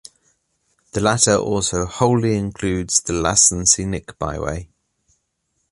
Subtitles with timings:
[0.93, 4.67] The latter also wholly includes the Lassen Scenic Byway.